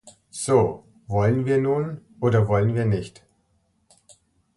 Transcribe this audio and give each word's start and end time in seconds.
So, 0.31 0.83
wollen 1.07 1.45
wir 1.45 1.59
nun, 1.61 2.01
oder 2.19 2.47
wollen 2.47 2.73
wir 2.73 2.85
nicht? 2.85 3.23